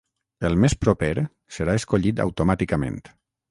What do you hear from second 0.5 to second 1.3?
més proper